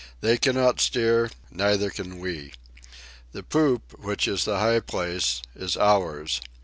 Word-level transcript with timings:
They 0.21 0.39
cannot 0.39 0.79
steer, 0.81 1.29
neither 1.51 1.91
can 1.91 2.17
we. 2.17 2.53
The 3.33 3.43
poop, 3.43 3.99
which 3.99 4.27
is 4.27 4.45
the 4.45 4.57
high 4.57 4.79
place, 4.79 5.43
is 5.55 5.77
ours. 5.77 6.41